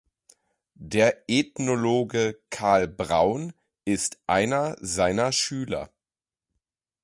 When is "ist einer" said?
3.85-4.75